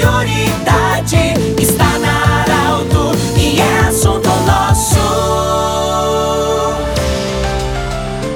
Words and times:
prioridade 0.00 1.34
está 1.60 1.98
na 1.98 2.40
Arauto 2.40 3.12
e 3.36 3.60
é 3.60 3.78
assunto 3.80 4.28
nosso. 4.46 4.98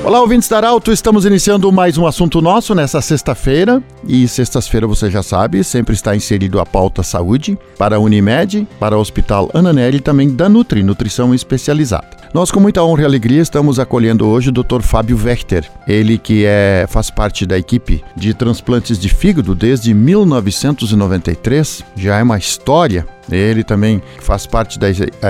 Olá, 0.05 0.21
ouvintes 0.21 0.47
da 0.47 0.59
Arauto, 0.59 0.93
estamos 0.93 1.25
iniciando 1.25 1.73
mais 1.73 1.97
um 1.97 2.07
assunto 2.07 2.43
nosso 2.43 2.75
nessa 2.75 3.01
sexta-feira. 3.01 3.83
E 4.07 4.29
sexta-feira, 4.29 4.87
você 4.87 5.11
já 5.11 5.23
sabe, 5.23 5.65
sempre 5.65 5.95
está 5.95 6.15
inserido 6.15 6.61
a 6.61 6.67
pauta 6.67 7.03
saúde 7.03 7.59
para 7.79 7.97
a 7.97 7.99
Unimed, 7.99 8.69
para 8.79 8.99
o 8.99 9.01
Hospital 9.01 9.51
Ananelli 9.55 9.97
e 9.97 10.01
também 10.01 10.35
da 10.35 10.51
Nutri, 10.51 10.83
Nutrição 10.83 11.35
Especializada. 11.35 12.14
Nós, 12.35 12.51
com 12.51 12.59
muita 12.59 12.83
honra 12.83 13.03
e 13.03 13.05
alegria, 13.05 13.41
estamos 13.41 13.79
acolhendo 13.79 14.27
hoje 14.27 14.49
o 14.49 14.53
Dr. 14.53 14.83
Fábio 14.83 15.17
Wechter, 15.17 15.71
ele 15.87 16.19
que 16.19 16.45
é, 16.45 16.85
faz 16.89 17.09
parte 17.09 17.47
da 17.47 17.57
equipe 17.57 18.03
de 18.17 18.35
transplantes 18.35 18.99
de 18.99 19.09
fígado 19.09 19.55
desde 19.55 19.95
1993, 19.95 21.85
já 21.95 22.19
é 22.19 22.23
uma 22.25 22.37
história. 22.37 23.07
Ele 23.31 23.63
também 23.63 24.03
faz 24.19 24.49
parte 24.49 24.81
da 24.81 24.89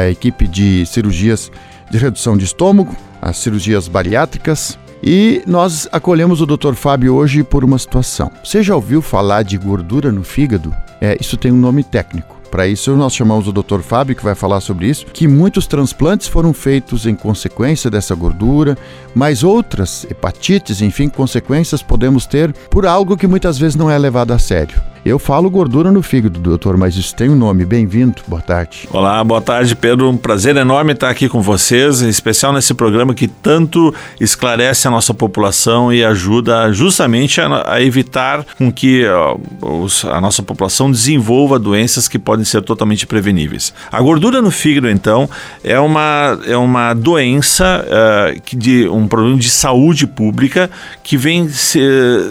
equipe 0.08 0.48
de 0.48 0.86
cirurgias 0.86 1.52
de 1.90 1.98
redução 1.98 2.38
de 2.38 2.46
estômago, 2.46 2.96
as 3.20 3.36
cirurgias 3.36 3.86
bariátricas. 3.86 4.78
E 5.02 5.42
nós 5.46 5.86
acolhemos 5.92 6.40
o 6.40 6.46
Dr. 6.46 6.72
Fábio 6.72 7.14
hoje 7.14 7.42
por 7.42 7.64
uma 7.64 7.78
situação. 7.78 8.30
Você 8.42 8.62
já 8.62 8.74
ouviu 8.74 9.02
falar 9.02 9.42
de 9.42 9.58
gordura 9.58 10.10
no 10.10 10.24
fígado? 10.24 10.74
É, 11.02 11.18
isso 11.20 11.36
tem 11.36 11.52
um 11.52 11.58
nome 11.58 11.84
técnico. 11.84 12.34
Para 12.54 12.68
isso, 12.68 12.94
nós 12.94 13.12
chamamos 13.12 13.48
o 13.48 13.52
Dr. 13.52 13.80
Fábio, 13.80 14.14
que 14.14 14.22
vai 14.22 14.36
falar 14.36 14.60
sobre 14.60 14.86
isso, 14.86 15.06
que 15.06 15.26
muitos 15.26 15.66
transplantes 15.66 16.28
foram 16.28 16.52
feitos 16.54 17.04
em 17.04 17.12
consequência 17.12 17.90
dessa 17.90 18.14
gordura, 18.14 18.78
mas 19.12 19.42
outras 19.42 20.06
hepatites, 20.08 20.80
enfim, 20.80 21.08
consequências 21.08 21.82
podemos 21.82 22.26
ter 22.26 22.52
por 22.70 22.86
algo 22.86 23.16
que 23.16 23.26
muitas 23.26 23.58
vezes 23.58 23.74
não 23.74 23.90
é 23.90 23.98
levado 23.98 24.30
a 24.30 24.38
sério. 24.38 24.93
Eu 25.04 25.18
falo 25.18 25.50
gordura 25.50 25.92
no 25.92 26.02
fígado, 26.02 26.40
doutor, 26.40 26.78
mas 26.78 26.96
isso 26.96 27.14
tem 27.14 27.28
um 27.28 27.34
nome. 27.34 27.66
Bem-vindo, 27.66 28.22
boa 28.26 28.40
tarde. 28.40 28.88
Olá, 28.90 29.22
boa 29.22 29.40
tarde, 29.42 29.76
Pedro. 29.76 30.08
Um 30.08 30.16
prazer 30.16 30.56
enorme 30.56 30.92
estar 30.92 31.10
aqui 31.10 31.28
com 31.28 31.42
vocês, 31.42 32.00
em 32.00 32.08
especial 32.08 32.54
nesse 32.54 32.72
programa 32.72 33.12
que 33.12 33.28
tanto 33.28 33.94
esclarece 34.18 34.88
a 34.88 34.90
nossa 34.90 35.12
população 35.12 35.92
e 35.92 36.02
ajuda 36.02 36.72
justamente 36.72 37.38
a, 37.38 37.74
a 37.74 37.82
evitar 37.82 38.46
com 38.56 38.72
que 38.72 39.06
ó, 39.06 39.36
os, 39.60 40.06
a 40.06 40.18
nossa 40.22 40.42
população 40.42 40.90
desenvolva 40.90 41.58
doenças 41.58 42.08
que 42.08 42.18
podem 42.18 42.46
ser 42.46 42.62
totalmente 42.62 43.06
preveníveis. 43.06 43.74
A 43.92 44.00
gordura 44.00 44.40
no 44.40 44.50
fígado, 44.50 44.88
então, 44.88 45.28
é 45.62 45.78
uma, 45.78 46.38
é 46.46 46.56
uma 46.56 46.94
doença 46.94 47.84
uh, 47.84 48.40
que 48.40 48.56
de 48.56 48.88
um 48.88 49.06
problema 49.06 49.38
de 49.38 49.50
saúde 49.50 50.06
pública 50.06 50.70
que 51.02 51.18
vem 51.18 51.46
se, 51.50 51.78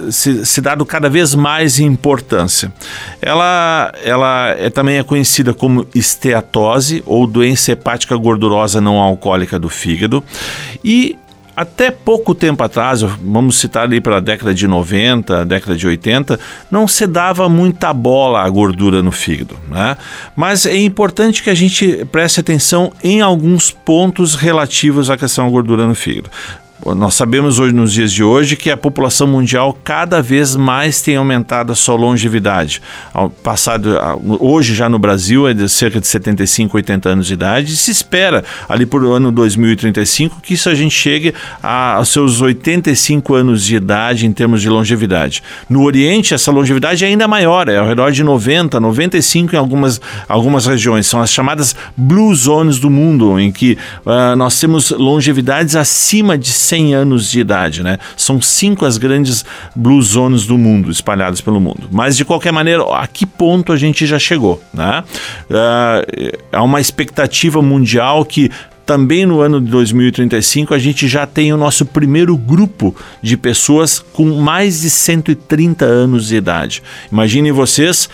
se, 0.10 0.44
se 0.44 0.62
cada 0.88 1.08
vez 1.08 1.36
mais 1.36 1.78
importância 1.78 2.63
doença. 2.64 2.74
Ela, 3.22 3.92
ela 4.04 4.50
é, 4.50 4.70
também 4.70 4.98
é 4.98 5.04
conhecida 5.04 5.54
como 5.54 5.86
esteatose 5.94 7.04
ou 7.06 7.28
doença 7.28 7.72
hepática 7.72 8.16
gordurosa 8.16 8.80
não 8.80 9.00
alcoólica 9.00 9.60
do 9.60 9.70
fígado 9.70 10.24
e 10.84 11.18
até 11.56 11.92
pouco 11.92 12.34
tempo 12.34 12.64
atrás, 12.64 13.04
vamos 13.04 13.58
citar 13.58 13.84
ali 13.84 14.02
para 14.02 14.18
a 14.18 14.20
década 14.20 14.56
de 14.56 14.68
90, 14.68 15.46
década 15.46 15.76
de 15.76 15.86
80, 15.86 16.40
não 16.72 16.88
se 16.88 17.06
dava 17.06 17.48
muita 17.48 17.94
bola 17.94 18.42
à 18.42 18.50
gordura 18.50 19.04
no 19.04 19.12
fígado. 19.12 19.56
Né? 19.70 19.96
Mas 20.36 20.66
é 20.66 20.76
importante 20.76 21.44
que 21.44 21.52
a 21.52 21.54
gente 21.54 22.06
preste 22.12 22.40
atenção 22.40 22.92
em 23.04 23.22
alguns 23.22 23.70
pontos 23.70 24.34
relativos 24.34 25.12
à 25.12 25.18
questão 25.18 25.46
da 25.46 25.52
gordura 25.52 25.86
no 25.86 25.94
fígado. 25.94 26.32
Nós 26.86 27.14
sabemos 27.14 27.60
hoje, 27.60 27.74
nos 27.74 27.94
dias 27.94 28.12
de 28.12 28.22
hoje, 28.22 28.58
que 28.58 28.70
a 28.70 28.76
população 28.76 29.26
mundial 29.26 29.78
cada 29.86 30.22
vez 30.22 30.54
mais 30.54 31.02
tem 31.02 31.16
aumentado 31.16 31.72
a 31.72 31.76
sua 31.76 31.96
longevidade. 31.96 32.82
Ao 33.14 33.30
passado, 33.30 33.98
hoje 34.40 34.76
já 34.76 34.90
no 34.90 35.00
Brasil 35.00 35.48
é 35.48 35.54
de 35.54 35.70
cerca 35.70 36.02
de 36.02 36.08
75, 36.08 36.76
80 36.76 37.10
anos 37.10 37.28
de 37.28 37.34
idade 37.34 37.72
e 37.72 37.76
se 37.76 37.90
espera 37.90 38.44
ali 38.68 38.86
por 38.86 39.04
ano 39.06 39.32
2035 39.32 40.42
que 40.42 40.56
isso 40.56 40.68
a 40.68 40.76
gente 40.76 40.94
chegue 40.94 41.34
a, 41.62 41.94
aos 41.96 42.10
seus 42.10 42.42
85 42.42 43.34
anos 43.34 43.64
de 43.64 43.78
idade 43.78 44.26
em 44.26 44.34
termos 44.34 44.62
de 44.62 44.70
longevidade. 44.70 45.42
No 45.70 45.84
Oriente, 45.84 46.34
essa 46.34 46.52
longevidade 46.52 47.06
é 47.06 47.08
ainda 47.08 47.28
maior, 47.30 47.70
é 47.70 47.78
ao 47.78 47.88
redor 47.88 48.12
de 48.12 48.24
90, 48.24 48.78
95 48.80 49.56
em 49.56 49.58
algumas, 49.58 50.02
algumas 50.28 50.66
regiões. 50.66 51.08
São 51.08 51.22
as 51.22 51.32
chamadas 51.32 51.74
Blue 51.96 52.36
Zones 52.36 52.78
do 52.78 52.90
mundo, 52.90 53.40
em 53.40 53.52
que 53.54 53.78
uh, 54.06 54.36
nós 54.36 54.60
temos 54.60 54.92
longevidades 54.92 55.78
acima 55.78 56.38
de 56.38 56.50
100 56.50 56.73
100 56.74 56.96
anos 56.96 57.30
de 57.30 57.40
idade, 57.40 57.84
né? 57.84 58.00
São 58.18 58.42
cinco 58.42 58.84
as 58.84 58.98
grandes 58.98 59.46
blue 59.76 60.02
zones 60.02 60.48
do 60.48 60.58
mundo, 60.58 60.90
espalhadas 60.90 61.40
pelo 61.40 61.60
mundo. 61.60 61.88
Mas, 61.92 62.18
de 62.18 62.26
qualquer 62.26 62.52
maneira, 62.52 62.84
a 62.96 63.06
que 63.06 63.28
ponto 63.28 63.72
a 63.72 63.78
gente 63.78 64.08
já 64.08 64.18
chegou, 64.18 64.60
né? 64.74 65.04
Uh, 65.52 66.38
há 66.52 66.64
uma 66.64 66.82
expectativa 66.82 67.62
mundial 67.62 68.26
que 68.26 68.50
também 68.88 69.24
no 69.24 69.40
ano 69.40 69.62
de 69.62 69.70
2035 69.70 70.74
a 70.74 70.80
gente 70.80 71.08
já 71.08 71.28
tem 71.28 71.54
o 71.54 71.58
nosso 71.58 71.86
primeiro 71.86 72.36
grupo 72.36 72.96
de 73.22 73.38
pessoas 73.38 74.00
com 74.00 74.26
mais 74.42 74.82
de 74.82 74.90
130 74.90 75.86
anos 75.86 76.28
de 76.28 76.38
idade. 76.38 76.82
Imaginem 77.12 77.52
vocês 77.52 78.10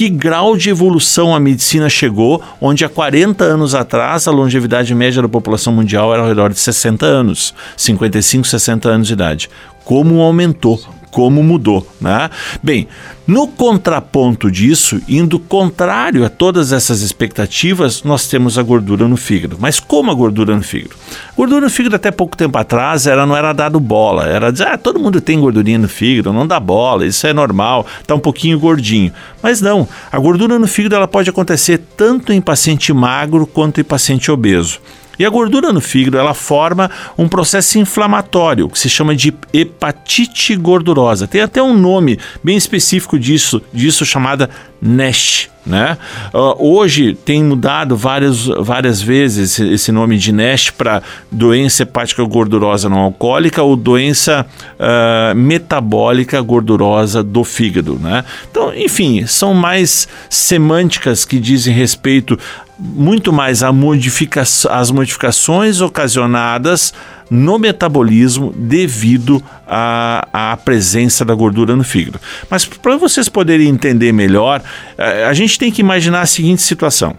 que 0.00 0.08
grau 0.08 0.56
de 0.56 0.70
evolução 0.70 1.34
a 1.34 1.38
medicina 1.38 1.86
chegou, 1.90 2.42
onde 2.58 2.86
há 2.86 2.88
40 2.88 3.44
anos 3.44 3.74
atrás 3.74 4.26
a 4.26 4.30
longevidade 4.30 4.94
média 4.94 5.20
da 5.20 5.28
população 5.28 5.74
mundial 5.74 6.10
era 6.14 6.22
ao 6.22 6.28
redor 6.28 6.54
de 6.54 6.58
60 6.58 7.04
anos, 7.04 7.52
55, 7.76 8.46
60 8.46 8.88
anos 8.88 9.06
de 9.08 9.12
idade. 9.12 9.50
Como 9.84 10.22
aumentou 10.22 10.82
como 11.10 11.42
mudou. 11.42 11.86
Né? 12.00 12.30
Bem, 12.62 12.88
no 13.26 13.46
contraponto 13.46 14.50
disso, 14.50 15.00
indo 15.08 15.38
contrário 15.38 16.24
a 16.24 16.28
todas 16.28 16.72
essas 16.72 17.00
expectativas, 17.00 18.02
nós 18.02 18.26
temos 18.26 18.58
a 18.58 18.62
gordura 18.62 19.06
no 19.06 19.16
fígado. 19.16 19.56
Mas 19.60 19.78
como 19.78 20.10
a 20.10 20.14
gordura 20.14 20.56
no 20.56 20.62
fígado? 20.62 20.96
Gordura 21.36 21.60
no 21.60 21.70
fígado 21.70 21.96
até 21.96 22.10
pouco 22.10 22.36
tempo 22.36 22.58
atrás 22.58 23.06
era, 23.06 23.24
não 23.24 23.36
era 23.36 23.52
dado 23.52 23.78
bola, 23.78 24.26
era 24.26 24.50
dizer, 24.50 24.66
ah, 24.66 24.78
todo 24.78 24.98
mundo 24.98 25.20
tem 25.20 25.38
gordurinha 25.38 25.78
no 25.78 25.88
fígado, 25.88 26.32
não 26.32 26.46
dá 26.46 26.58
bola, 26.58 27.06
isso 27.06 27.26
é 27.26 27.32
normal, 27.32 27.86
tá 28.06 28.14
um 28.14 28.20
pouquinho 28.20 28.58
gordinho. 28.58 29.12
Mas 29.42 29.60
não, 29.60 29.86
a 30.10 30.18
gordura 30.18 30.58
no 30.58 30.66
fígado 30.66 30.96
ela 30.96 31.08
pode 31.08 31.30
acontecer 31.30 31.80
tanto 31.96 32.32
em 32.32 32.40
paciente 32.40 32.92
magro 32.92 33.46
quanto 33.46 33.80
em 33.80 33.84
paciente 33.84 34.30
obeso. 34.30 34.80
E 35.20 35.26
a 35.26 35.28
gordura 35.28 35.70
no 35.70 35.82
fígado, 35.82 36.16
ela 36.16 36.32
forma 36.32 36.90
um 37.18 37.28
processo 37.28 37.78
inflamatório, 37.78 38.70
que 38.70 38.78
se 38.78 38.88
chama 38.88 39.14
de 39.14 39.34
hepatite 39.52 40.56
gordurosa. 40.56 41.28
Tem 41.28 41.42
até 41.42 41.62
um 41.62 41.76
nome 41.76 42.18
bem 42.42 42.56
específico 42.56 43.18
disso, 43.18 43.60
disso 43.70 44.06
chamada 44.06 44.48
NASH. 44.80 45.50
Né? 45.66 45.98
Uh, 46.32 46.74
hoje 46.74 47.14
tem 47.14 47.44
mudado 47.44 47.94
várias, 47.94 48.46
várias 48.46 49.02
vezes 49.02 49.58
esse 49.60 49.92
nome 49.92 50.16
de 50.16 50.32
NASH 50.32 50.70
para 50.70 51.02
doença 51.30 51.82
hepática 51.82 52.24
gordurosa 52.24 52.88
não 52.88 53.00
alcoólica 53.00 53.62
ou 53.62 53.76
doença 53.76 54.46
uh, 54.78 55.34
metabólica 55.34 56.40
gordurosa 56.40 57.22
do 57.22 57.44
fígado. 57.44 57.98
Né? 58.00 58.24
Então, 58.50 58.74
enfim, 58.74 59.26
são 59.26 59.52
mais 59.52 60.08
semânticas 60.30 61.26
que 61.26 61.38
dizem 61.38 61.74
respeito 61.74 62.38
muito 62.80 63.32
mais 63.32 63.62
modifica 63.62 64.40
as 64.40 64.90
modificações 64.90 65.80
ocasionadas 65.80 66.94
no 67.30 67.58
metabolismo 67.58 68.52
devido 68.56 69.42
à, 69.66 70.26
à 70.32 70.56
presença 70.56 71.24
da 71.24 71.34
gordura 71.34 71.76
no 71.76 71.84
fígado. 71.84 72.18
Mas 72.48 72.64
para 72.64 72.96
vocês 72.96 73.28
poderem 73.28 73.68
entender 73.68 74.12
melhor, 74.12 74.62
eh, 74.98 75.24
a 75.24 75.32
gente 75.32 75.58
tem 75.58 75.70
que 75.70 75.80
imaginar 75.80 76.22
a 76.22 76.26
seguinte 76.26 76.62
situação. 76.62 77.14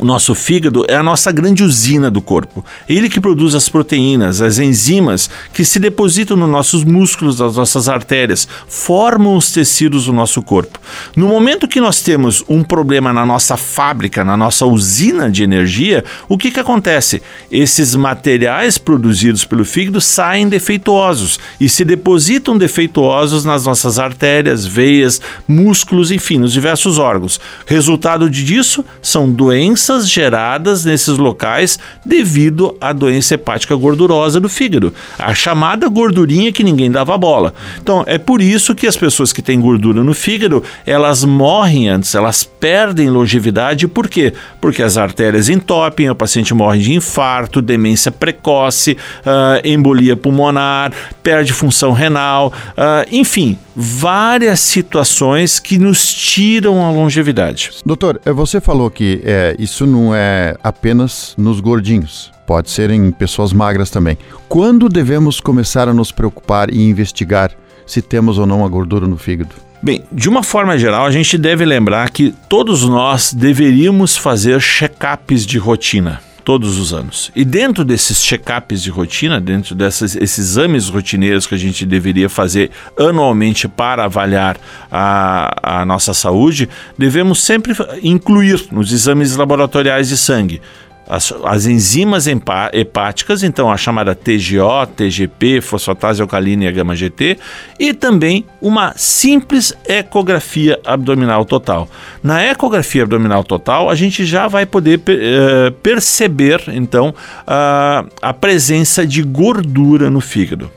O 0.00 0.04
nosso 0.04 0.32
fígado 0.32 0.84
é 0.86 0.94
a 0.94 1.02
nossa 1.02 1.32
grande 1.32 1.64
usina 1.64 2.08
do 2.08 2.20
corpo. 2.20 2.64
Ele 2.88 3.08
que 3.08 3.20
produz 3.20 3.54
as 3.54 3.68
proteínas, 3.68 4.40
as 4.40 4.58
enzimas 4.58 5.28
que 5.52 5.64
se 5.64 5.80
depositam 5.80 6.36
nos 6.36 6.48
nossos 6.48 6.84
músculos, 6.84 7.40
nas 7.40 7.56
nossas 7.56 7.88
artérias, 7.88 8.46
formam 8.68 9.36
os 9.36 9.50
tecidos 9.50 10.06
do 10.06 10.12
nosso 10.12 10.40
corpo. 10.40 10.78
No 11.16 11.26
momento 11.26 11.66
que 11.66 11.80
nós 11.80 12.00
temos 12.00 12.44
um 12.48 12.62
problema 12.62 13.12
na 13.12 13.26
nossa 13.26 13.56
fábrica, 13.56 14.24
na 14.24 14.36
nossa 14.36 14.64
usina 14.66 15.28
de 15.28 15.42
energia, 15.42 16.04
o 16.28 16.38
que, 16.38 16.52
que 16.52 16.60
acontece? 16.60 17.20
Esses 17.50 17.96
materiais 17.96 18.78
produzidos 18.78 19.44
pelo 19.44 19.64
fígado 19.64 20.00
saem 20.00 20.48
defeituosos 20.48 21.40
e 21.60 21.68
se 21.68 21.84
depositam 21.84 22.56
defeituosos 22.56 23.44
nas 23.44 23.64
nossas 23.64 23.98
artérias, 23.98 24.64
veias, 24.64 25.20
músculos, 25.48 26.12
enfim, 26.12 26.38
nos 26.38 26.52
diversos 26.52 26.98
órgãos. 26.98 27.40
Resultado 27.66 28.30
disso 28.30 28.84
são 29.02 29.28
doenças 29.28 29.87
doenças 29.88 30.08
geradas 30.08 30.84
nesses 30.84 31.16
locais 31.16 31.78
devido 32.04 32.76
à 32.80 32.92
doença 32.92 33.34
hepática 33.34 33.74
gordurosa 33.74 34.38
do 34.38 34.48
fígado, 34.48 34.92
a 35.18 35.34
chamada 35.34 35.88
gordurinha 35.88 36.52
que 36.52 36.62
ninguém 36.62 36.90
dava 36.90 37.16
bola. 37.16 37.54
Então, 37.80 38.04
é 38.06 38.18
por 38.18 38.42
isso 38.42 38.74
que 38.74 38.86
as 38.86 38.96
pessoas 38.96 39.32
que 39.32 39.40
têm 39.40 39.60
gordura 39.60 40.04
no 40.04 40.12
fígado, 40.12 40.62
elas 40.84 41.24
morrem 41.24 41.88
antes, 41.88 42.14
elas 42.14 42.44
perdem 42.44 43.08
longevidade, 43.08 43.88
por 43.88 44.08
quê? 44.08 44.34
Porque 44.60 44.82
as 44.82 44.98
artérias 44.98 45.48
entopem, 45.48 46.10
o 46.10 46.14
paciente 46.14 46.52
morre 46.52 46.80
de 46.80 46.92
infarto, 46.92 47.62
demência 47.62 48.12
precoce, 48.12 48.92
uh, 48.92 49.66
embolia 49.66 50.16
pulmonar, 50.16 50.92
perde 51.22 51.52
função 51.52 51.92
renal, 51.92 52.52
uh, 52.72 53.08
enfim, 53.10 53.56
várias 53.80 54.58
situações 54.58 55.60
que 55.60 55.78
nos 55.78 56.12
tiram 56.12 56.84
a 56.84 56.90
longevidade. 56.90 57.70
Doutor, 57.86 58.20
eh, 58.24 58.32
você 58.32 58.60
falou 58.60 58.90
que 58.90 59.22
é, 59.24 59.54
isso 59.56 59.86
não 59.86 60.12
é 60.12 60.56
apenas 60.64 61.32
nos 61.38 61.60
gordinhos. 61.60 62.32
Pode 62.44 62.70
ser 62.70 62.90
em 62.90 63.12
pessoas 63.12 63.52
magras 63.52 63.88
também. 63.88 64.18
Quando 64.48 64.88
devemos 64.88 65.38
começar 65.38 65.88
a 65.88 65.94
nos 65.94 66.10
preocupar 66.10 66.70
e 66.74 66.90
investigar 66.90 67.52
se 67.86 68.02
temos 68.02 68.36
ou 68.36 68.46
não 68.46 68.64
a 68.64 68.68
gordura 68.68 69.06
no 69.06 69.16
fígado? 69.16 69.54
Bem, 69.80 70.02
de 70.10 70.28
uma 70.28 70.42
forma 70.42 70.76
geral, 70.76 71.06
a 71.06 71.10
gente 71.12 71.38
deve 71.38 71.64
lembrar 71.64 72.10
que 72.10 72.34
todos 72.48 72.82
nós 72.82 73.32
deveríamos 73.32 74.16
fazer 74.16 74.60
check-ups 74.60 75.46
de 75.46 75.56
rotina 75.56 76.20
todos 76.48 76.78
os 76.78 76.94
anos. 76.94 77.30
E 77.36 77.44
dentro 77.44 77.84
desses 77.84 78.24
check-ups 78.24 78.82
de 78.82 78.88
rotina, 78.88 79.38
dentro 79.38 79.74
desses 79.74 80.16
exames 80.16 80.88
rotineiros 80.88 81.46
que 81.46 81.54
a 81.54 81.58
gente 81.58 81.84
deveria 81.84 82.26
fazer 82.26 82.70
anualmente 82.98 83.68
para 83.68 84.04
avaliar 84.06 84.56
a, 84.90 85.80
a 85.80 85.84
nossa 85.84 86.14
saúde, 86.14 86.66
devemos 86.96 87.42
sempre 87.42 87.74
incluir 88.02 88.64
nos 88.72 88.90
exames 88.90 89.36
laboratoriais 89.36 90.08
de 90.08 90.16
sangue 90.16 90.62
as, 91.08 91.32
as 91.44 91.66
enzimas 91.66 92.26
hepáticas, 92.26 93.42
então 93.42 93.72
a 93.72 93.76
chamada 93.76 94.14
TGO, 94.14 94.86
TGP, 94.94 95.60
fosfatase 95.62 96.20
alcalina 96.20 96.66
e 96.66 96.72
gama-GT, 96.72 97.38
e 97.80 97.94
também 97.94 98.44
uma 98.60 98.92
simples 98.94 99.72
ecografia 99.86 100.78
abdominal 100.84 101.44
total. 101.44 101.88
Na 102.22 102.42
ecografia 102.44 103.04
abdominal 103.04 103.42
total, 103.42 103.88
a 103.88 103.94
gente 103.94 104.26
já 104.26 104.46
vai 104.46 104.66
poder 104.66 104.98
uh, 104.98 105.72
perceber, 105.82 106.62
então, 106.68 107.14
a 107.46 108.34
presença 108.34 109.06
de 109.06 109.22
gordura 109.22 110.10
no 110.10 110.20
fígado. 110.20 110.70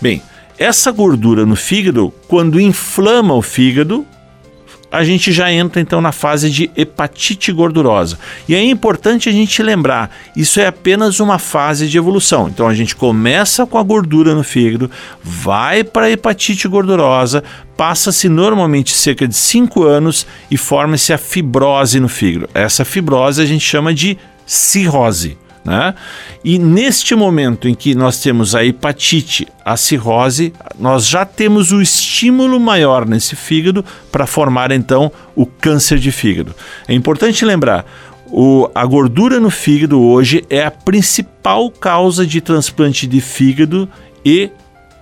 Bem, 0.00 0.22
essa 0.58 0.90
gordura 0.90 1.44
no 1.44 1.56
fígado, 1.56 2.12
quando 2.26 2.60
inflama 2.60 3.34
o 3.34 3.42
fígado, 3.42 4.06
a 4.94 5.04
gente 5.04 5.32
já 5.32 5.52
entra 5.52 5.80
então 5.80 6.00
na 6.00 6.12
fase 6.12 6.48
de 6.50 6.70
hepatite 6.76 7.50
gordurosa. 7.52 8.18
E 8.48 8.54
é 8.54 8.62
importante 8.62 9.28
a 9.28 9.32
gente 9.32 9.62
lembrar, 9.62 10.10
isso 10.36 10.60
é 10.60 10.66
apenas 10.66 11.20
uma 11.20 11.38
fase 11.38 11.88
de 11.88 11.98
evolução. 11.98 12.48
Então 12.48 12.68
a 12.68 12.74
gente 12.74 12.94
começa 12.94 13.66
com 13.66 13.78
a 13.78 13.82
gordura 13.82 14.34
no 14.34 14.44
fígado, 14.44 14.90
vai 15.22 15.82
para 15.82 16.06
a 16.06 16.10
hepatite 16.10 16.68
gordurosa, 16.68 17.42
passa-se 17.76 18.28
normalmente 18.28 18.94
cerca 18.94 19.26
de 19.26 19.34
5 19.34 19.82
anos 19.82 20.26
e 20.50 20.56
forma-se 20.56 21.12
a 21.12 21.18
fibrose 21.18 21.98
no 21.98 22.08
fígado. 22.08 22.48
Essa 22.54 22.84
fibrose 22.84 23.42
a 23.42 23.46
gente 23.46 23.64
chama 23.64 23.92
de 23.92 24.16
cirrose. 24.46 25.36
Né? 25.64 25.94
E 26.44 26.58
neste 26.58 27.14
momento 27.14 27.66
em 27.66 27.74
que 27.74 27.94
nós 27.94 28.20
temos 28.20 28.54
a 28.54 28.64
hepatite, 28.64 29.48
a 29.64 29.76
cirrose, 29.76 30.52
nós 30.78 31.06
já 31.06 31.24
temos 31.24 31.72
o 31.72 31.80
estímulo 31.80 32.60
maior 32.60 33.06
nesse 33.06 33.34
fígado 33.34 33.84
para 34.12 34.26
formar 34.26 34.70
então 34.70 35.10
o 35.34 35.46
câncer 35.46 35.98
de 35.98 36.12
fígado. 36.12 36.54
É 36.86 36.92
importante 36.92 37.44
lembrar, 37.44 37.86
o, 38.26 38.68
a 38.74 38.84
gordura 38.84 39.40
no 39.40 39.48
fígado 39.48 40.00
hoje 40.00 40.44
é 40.50 40.64
a 40.64 40.70
principal 40.70 41.70
causa 41.70 42.26
de 42.26 42.40
transplante 42.40 43.06
de 43.06 43.20
fígado 43.20 43.88
e 44.24 44.50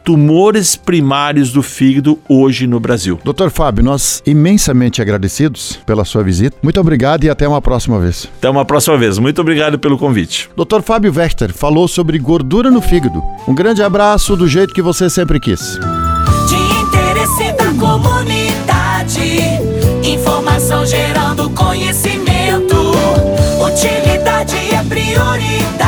tumores 0.04 0.76
primários 0.76 1.52
do 1.52 1.62
fígado 1.62 2.18
hoje 2.28 2.66
no 2.66 2.78
Brasil. 2.80 3.18
Dr. 3.24 3.50
Fábio, 3.50 3.84
nós 3.84 4.22
imensamente 4.26 5.00
agradecidos 5.00 5.78
pela 5.86 6.04
sua 6.04 6.22
visita. 6.22 6.56
Muito 6.62 6.80
obrigado 6.80 7.24
e 7.24 7.30
até 7.30 7.46
uma 7.46 7.60
próxima 7.62 7.98
vez. 7.98 8.28
Até 8.38 8.48
uma 8.48 8.64
próxima 8.64 8.96
vez. 8.96 9.18
Muito 9.18 9.40
obrigado 9.40 9.78
pelo 9.78 9.98
convite. 9.98 10.50
Dr. 10.56 10.82
Fábio 10.82 11.12
Vester 11.12 11.52
falou 11.52 11.86
sobre 11.86 12.18
gordura 12.18 12.70
no 12.70 12.80
fígado. 12.80 13.22
Um 13.46 13.54
grande 13.54 13.82
abraço 13.82 14.36
do 14.36 14.48
jeito 14.48 14.74
que 14.74 14.82
você 14.82 15.08
sempre 15.08 15.38
quis. 15.40 15.78
De 16.48 16.56
interesse 16.82 17.52
da 17.52 17.72
comunidade, 17.78 19.38
informação 20.02 20.84
gerando 20.84 21.48
conhecimento. 21.50 22.76
Utilidade 23.64 24.56
é 24.56 24.82
prioridade. 24.88 25.81